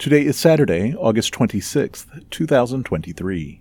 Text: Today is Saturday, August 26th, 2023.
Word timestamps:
Today 0.00 0.24
is 0.24 0.38
Saturday, 0.38 0.94
August 0.94 1.34
26th, 1.34 2.30
2023. 2.30 3.60